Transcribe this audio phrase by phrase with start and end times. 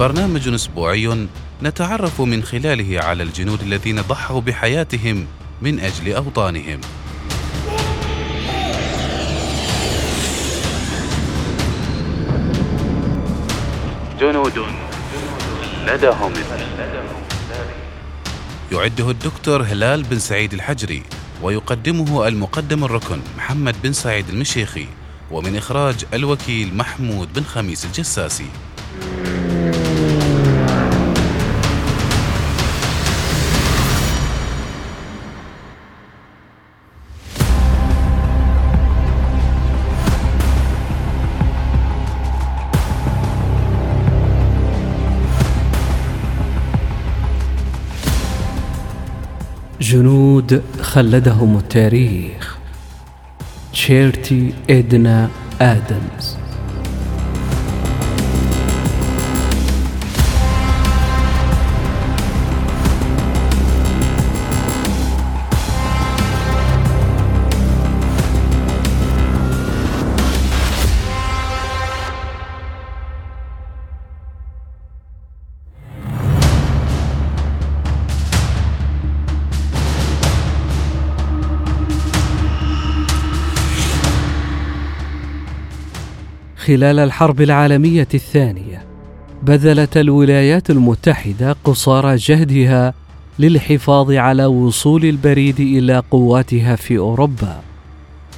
[0.00, 1.26] برنامج أسبوعي
[1.62, 5.26] نتعرف من خلاله على الجنود الذين ضحوا بحياتهم
[5.62, 6.80] من أجل أوطانهم.
[14.20, 14.58] جنود
[15.86, 16.32] لدهم.
[18.72, 21.02] يعده الدكتور هلال بن سعيد الحجري
[21.42, 24.86] ويقدمه المقدم الركن محمد بن سعيد المشيخي
[25.30, 28.46] ومن إخراج الوكيل محمود بن خميس الجساسي.
[49.90, 52.56] جنود خلدهم التاريخ.
[53.72, 55.28] تشيرتي إدنا
[55.60, 56.39] آدمز.
[86.70, 88.84] خلال الحرب العالمية الثانية
[89.42, 92.94] بذلت الولايات المتحدة قصارى جهدها
[93.38, 97.60] للحفاظ على وصول البريد إلى قواتها في أوروبا.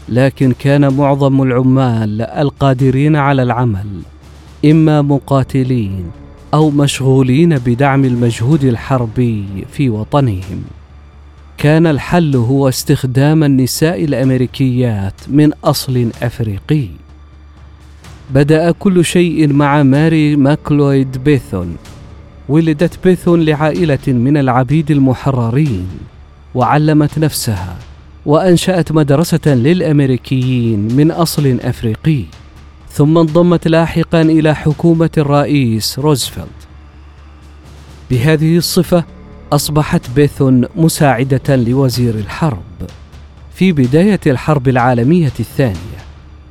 [0.09, 3.87] لكن كان معظم العمال القادرين على العمل
[4.65, 6.11] إما مقاتلين
[6.55, 10.63] أو مشغولين بدعم المجهود الحربي في وطنهم.
[11.59, 16.89] كان الحل هو استخدام النساء الأمريكيات من أصل أفريقي.
[18.35, 21.77] بدأ كل شيء مع ماري ماكلويد بيثون
[22.49, 25.89] ولدت بيثون لعائلة من العبيد المحررين
[26.55, 27.77] وعلمت نفسها
[28.27, 32.25] وأنشأت مدرسة للأمريكيين من أصل أفريقي
[32.91, 36.47] ثم انضمت لاحقا إلى حكومة الرئيس روزفلت.
[38.11, 39.05] بهذه الصفة
[39.53, 42.63] أصبحت بيثون مساعدة لوزير الحرب.
[43.55, 46.03] في بداية الحرب العالمية الثانية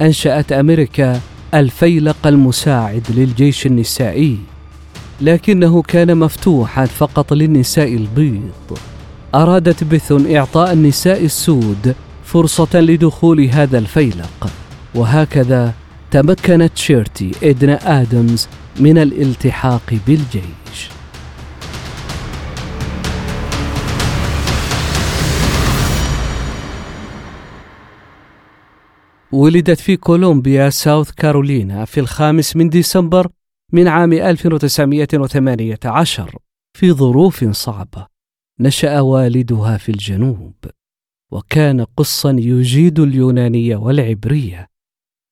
[0.01, 1.21] أنشأت أمريكا
[1.53, 4.37] الفيلق المساعد للجيش النسائي
[5.21, 8.77] لكنه كان مفتوحا فقط للنساء البيض.
[9.35, 11.95] أرادت بث إعطاء النساء السود
[12.25, 14.49] فرصة لدخول هذا الفيلق.
[14.95, 15.73] وهكذا
[16.11, 18.47] تمكنت شيرتي إدنا آدمز
[18.79, 20.89] من الالتحاق بالجيش.
[29.33, 33.27] ولدت في كولومبيا ساوث كارولينا في الخامس من ديسمبر
[33.73, 36.35] من عام 1918
[36.77, 38.07] في ظروف صعبة
[38.59, 40.53] نشأ والدها في الجنوب
[41.31, 44.67] وكان قصا يجيد اليونانية والعبرية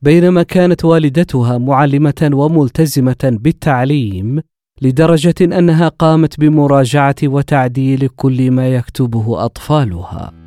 [0.02, 4.42] بينما كانت والدتها معلمة وملتزمة بالتعليم
[4.82, 10.39] لدرجة أنها قامت بمراجعة وتعديل كل ما يكتبه أطفالها.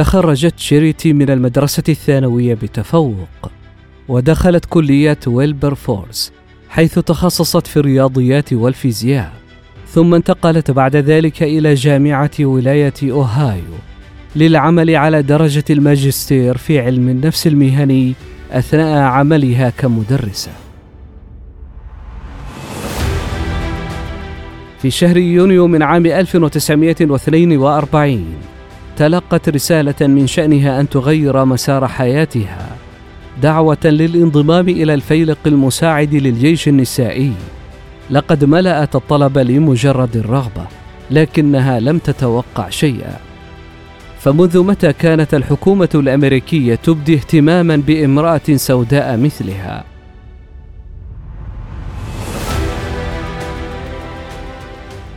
[0.00, 3.50] تخرجت شيريتي من المدرسة الثانوية بتفوق
[4.08, 6.32] ودخلت كلية ويلبر فورس
[6.68, 9.32] حيث تخصصت في الرياضيات والفيزياء
[9.88, 13.74] ثم انتقلت بعد ذلك إلى جامعة ولاية أوهايو
[14.36, 18.14] للعمل على درجة الماجستير في علم النفس المهني
[18.50, 20.50] أثناء عملها كمدرسة.
[24.82, 28.59] في شهر يونيو من عام 1942
[28.96, 32.76] تلقت رسالة من شأنها أن تغير مسار حياتها
[33.42, 37.32] دعوة للانضمام إلى الفيلق المساعد للجيش النسائي.
[38.10, 40.66] لقد ملأت الطلب لمجرد الرغبة
[41.10, 43.16] لكنها لم تتوقع شيئا.
[44.18, 49.84] فمنذ متى كانت الحكومة الأمريكية تبدي اهتماما بامرأة سوداء مثلها؟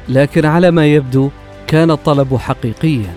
[0.09, 1.29] لكن على ما يبدو
[1.67, 3.13] كان الطلب حقيقيا.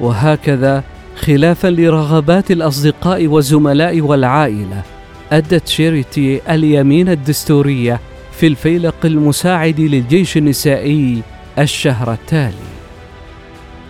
[0.00, 0.82] وهكذا
[1.16, 4.82] خلافا لرغبات الأصدقاء والزملاء والعائلة
[5.32, 8.00] أدت شيريتي اليمين الدستورية
[8.32, 11.22] في الفيلق المساعد للجيش النسائي
[11.58, 12.74] الشهر التالي.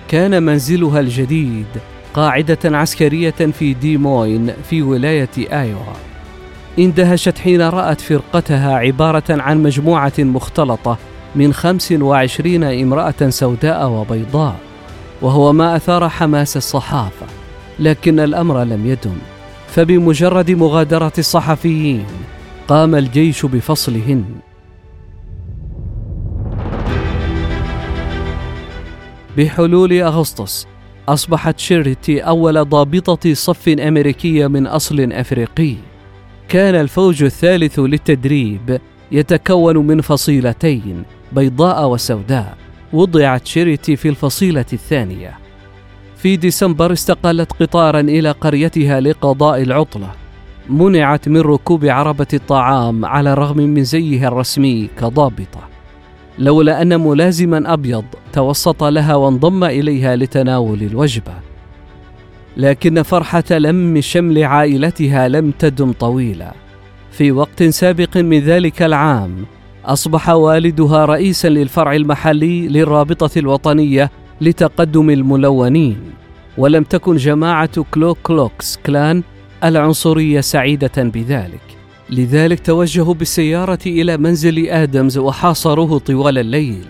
[0.08, 1.66] كان منزلها الجديد
[2.14, 5.94] قاعدة عسكرية في ديموين في ولاية آيوا.
[6.78, 10.98] اندهشت حين رأت فرقتها عبارة عن مجموعة مختلطة
[11.36, 14.56] من 25 امرأة سوداء وبيضاء.
[15.22, 17.26] وهو ما أثار حماس الصحافة
[17.78, 19.16] لكن الأمر لم يدم.
[19.68, 22.04] فبمجرد مغادرة الصحفيين
[22.68, 24.24] قام الجيش بفصلهن.
[29.36, 30.66] بحلول أغسطس
[31.08, 35.76] أصبحت شيرتي أول ضابطة صف أمريكية من أصل أفريقي.
[36.48, 38.80] كان الفوج الثالث للتدريب
[39.12, 41.02] يتكون من فصيلتين
[41.32, 42.63] بيضاء وسوداء.
[42.94, 45.38] وضعت شيرتي في الفصيلة الثانية.
[46.16, 50.10] في ديسمبر استقلت قطارا إلى قريتها لقضاء العطلة.
[50.68, 55.68] منعت من ركوب عربة الطعام على الرغم من زيها الرسمي كضابطة.
[56.38, 61.34] لولا أن ملازما أبيض توسط لها وانضم إليها لتناول الوجبة.
[62.56, 66.52] لكن فرحة لم شمل عائلتها لم تدم طويلا.
[67.10, 69.44] في وقت سابق من ذلك العام
[69.84, 74.10] أصبح والدها رئيسا للفرع المحلي للرابطة الوطنية
[74.40, 76.00] لتقدم الملونين.
[76.58, 79.22] ولم تكن جماعة كلو كلوكس كلان
[79.64, 81.60] العنصرية سعيدة بذلك.
[82.10, 86.84] لذلك توجهوا بالسيارة إلى منزل آدمز وحاصروه طوال الليل.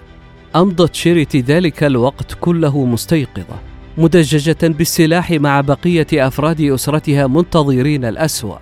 [0.57, 3.59] أمضت شيريتي ذلك الوقت كله مستيقظة
[3.99, 8.57] مدججة بالسلاح مع بقية أفراد أسرتها منتظرين الأسوأ.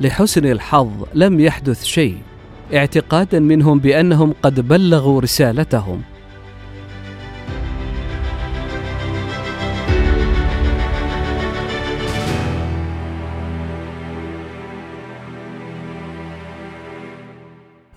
[0.00, 2.16] لحسن الحظ لم يحدث شيء.
[2.74, 6.02] اعتقادا منهم بأنهم قد بلغوا رسالتهم.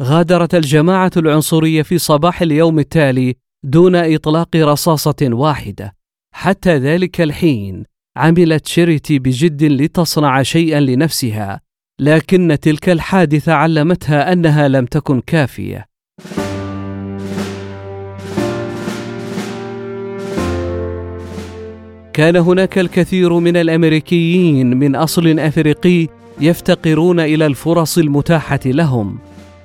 [0.01, 5.95] غادرت الجماعة العنصرية في صباح اليوم التالي دون إطلاق رصاصة واحدة.
[6.33, 7.83] حتى ذلك الحين
[8.17, 11.64] عملت شيريتي بجد لتصنع شيئا لنفسها.
[11.99, 15.85] لكن تلك الحادثة علمتها أنها لم تكن كافية.
[22.13, 26.07] كان هناك الكثير من الأمريكيين من أصل أفريقي
[26.41, 29.19] يفتقرون إلى الفرص المتاحة لهم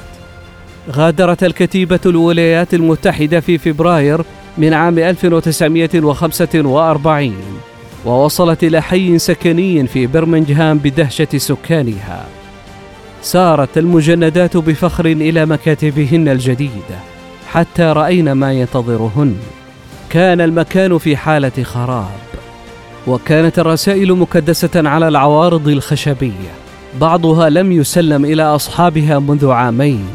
[0.91, 4.21] غادرت الكتيبة الولايات المتحدة في فبراير
[4.57, 7.35] من عام 1945
[8.05, 12.42] ووصلت إلى حي سكني في برمنجهام بدهشة سكانها.
[13.23, 16.99] سارت المجندات بفخر إلى مكاتبهن الجديدة
[17.51, 19.35] حتى رأينا ما ينتظرهن.
[20.09, 22.07] كان المكان في حالة خراب
[23.07, 26.53] وكانت الرسائل مكدسة على العوارض الخشبية
[27.01, 30.05] بعضها لم يسلم إلى أصحابها منذ عامين.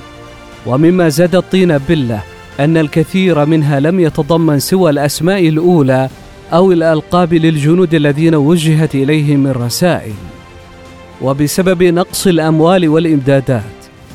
[0.67, 2.21] ومما زاد الطين بلة
[2.61, 6.09] أن الكثير منها لم يتضمن سوى الأسماء الأولى
[6.53, 10.15] أو الألقاب للجنود الذين وجهت إليهم الرسائل.
[11.23, 13.63] وبسبب نقص الأموال والإمدادات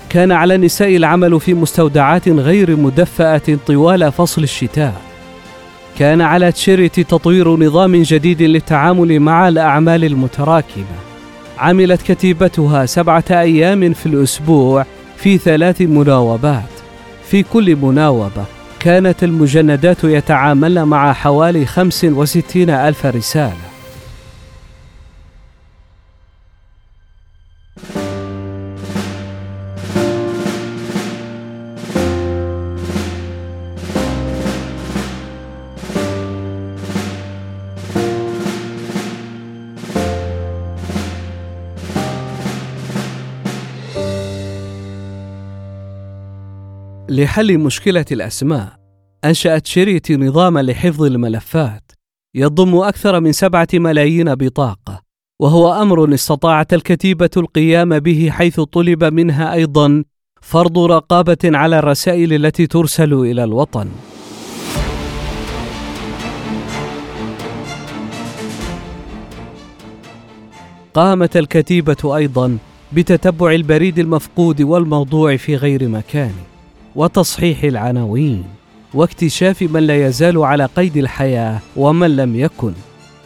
[0.09, 5.01] كان على النساء العمل في مستودعات غير مدفأة طوال فصل الشتاء.
[5.99, 10.97] كان على تشيريتي تطوير نظام جديد للتعامل مع الأعمال المتراكمة.
[11.57, 14.85] عملت كتيبتها سبعة أيام في الأسبوع
[15.17, 16.63] في ثلاث مناوبات.
[17.29, 18.45] في كل مناوبة
[18.79, 23.72] كانت المجندات يتعاملن مع حوالي 65 ألف رسالة.
[47.13, 48.73] لحل مشكلة الأسماء.
[49.25, 51.91] أنشأت شريتي نظاما لحفظ الملفات
[52.35, 55.01] يضم أكثر من سبعة ملايين بطاقة
[55.41, 60.03] وهو أمر استطاعت الكتيبة القيام به حيث طلب منها أيضا
[60.41, 63.87] فرض رقابة على الرسائل التي ترسل إلى الوطن.
[70.93, 72.57] قامت الكتيبة أيضا
[72.93, 76.52] بتتبع البريد المفقود والموضوع في غير مكانه
[76.95, 78.43] وتصحيح العناوين
[78.93, 82.73] واكتشاف من لا يزال على قيد الحياة ومن لم يكن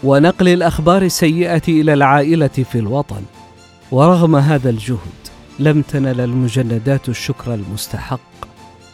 [0.03, 3.21] ونقل الأخبار السيئة إلى العائلة في الوطن.
[3.91, 5.17] ورغم هذا الجهد
[5.59, 8.19] لم تنل المجندات الشكر المستحق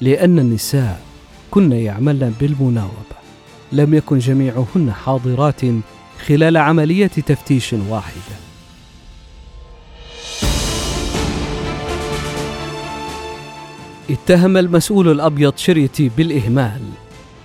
[0.02, 1.00] لأن النساء
[1.52, 3.14] كن يعملن بالمناوبة.
[3.72, 5.62] لم يكن جميعهن حاضرات
[6.28, 8.43] خلال عملية تفتيش واحدة.
[14.10, 16.82] اتهم المسؤول الأبيض شريتي بالإهمال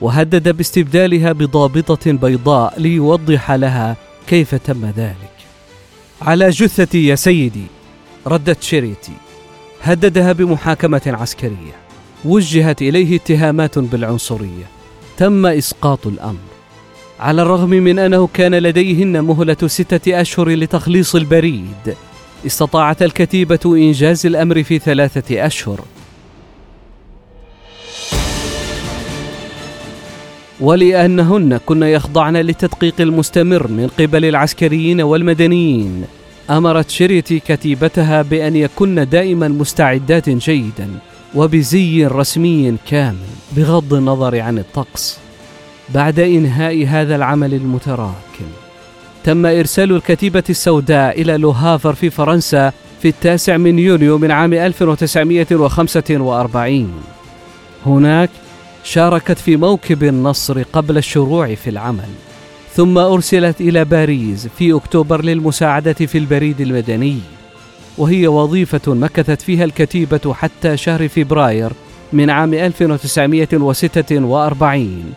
[0.01, 3.97] وهدد باستبدالها بضابطة بيضاء ليوضح لها
[4.27, 5.33] كيف تم ذلك.
[6.23, 7.67] على جثتي يا سيدي
[8.27, 9.13] ردت شريتي
[9.83, 11.77] هددها بمحاكمة عسكرية
[12.25, 14.67] وجهت إليه اتهامات بالعنصرية
[15.17, 16.49] تم إسقاط الأمر.
[17.21, 21.95] على الرغم من أنه كان لديهن مهلة ستة أشهر لتخليص البريد
[22.47, 25.81] استطاعت الكتيبة إنجاز الأمر في ثلاثة أشهر.
[30.61, 36.05] ولأنهن كن يخضعن للتدقيق المستمر من قبل العسكريين والمدنيين.
[36.51, 40.89] أمرت شريتي كتيبتها بأن يكن دائما مستعدات جيدا
[41.35, 43.17] وبزي رسمي كامل
[43.57, 45.19] بغض النظر عن الطقس.
[45.95, 48.47] بعد إنهاء هذا العمل المتراكم
[49.25, 52.73] تم إرسال الكتيبة السوداء إلى لوهافر في فرنسا
[53.03, 56.93] في التاسع من يونيو من عام 1945
[57.87, 58.31] هناك
[58.85, 62.09] شاركت في موكب النصر قبل الشروع في العمل
[62.75, 67.19] ثم أرسلت إلى باريس في أكتوبر للمساعدة في البريد المدني.
[67.99, 71.73] وهي وظيفة مكثت فيها الكتيبة حتى شهر فبراير
[72.13, 75.15] من عام 1946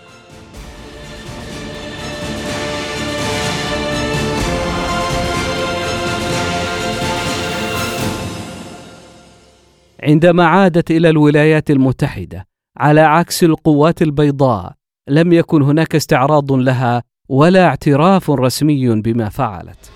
[10.03, 14.73] عندما عادت إلى الولايات المتحدة على عكس القوات البيضاء
[15.07, 19.91] لم يكن هناك استعراض لها ولا اعتراف رسمي بما فعلت.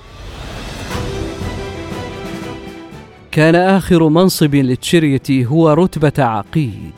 [3.32, 6.94] كان آخر منصب لتشيريتي هو رتبة عقيد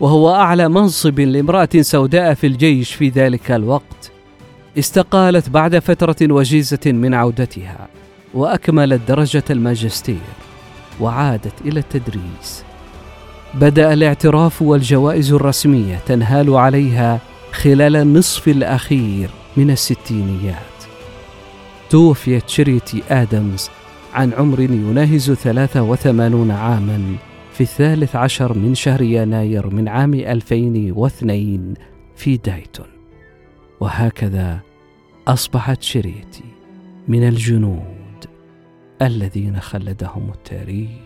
[0.00, 4.12] وهو أعلى منصب لامرأة سوداء في الجيش في ذلك الوقت.
[4.78, 7.88] استقالت بعد فترة وجيزة من عودتها
[8.34, 10.20] وأكملت درجة الماجستير
[11.00, 12.65] وعادت إلى التدريس.
[13.60, 17.20] بدأ الاعتراف والجوائز الرسمية تنهال عليها
[17.52, 20.56] خلال النصف الأخير من الستينيات.
[21.90, 23.70] توفيت شريتي آدمز
[24.14, 27.16] عن عمر يناهز 83 عاما
[27.52, 31.74] في الثالث عشر من شهر يناير من عام 2002
[32.16, 32.86] في دايتون.
[33.80, 34.60] وهكذا
[35.28, 36.44] أصبحت شريتي
[37.08, 38.26] من الجنود
[39.02, 41.05] الذين خلدهم التاريخ.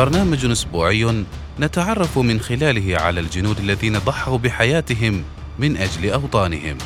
[0.00, 1.24] برنامج أسبوعي
[1.60, 5.24] نتعرف من خلاله على الجنود الذين ضحوا بحياتهم
[5.58, 6.78] من أجل أوطانهم.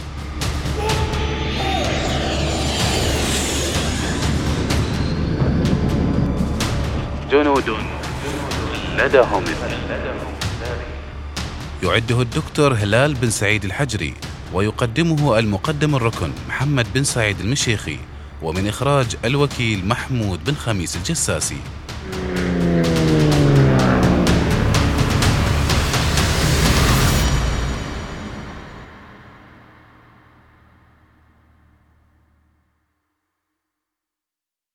[7.30, 7.76] جنود
[8.99, 9.44] لدهم.
[11.83, 14.14] يعده الدكتور هلال بن سعيد الحجري
[14.52, 17.99] ويقدمه المقدم الركن محمد بن سعيد المشيخي
[18.42, 21.59] ومن إخراج الوكيل محمود بن خميس الجساسي.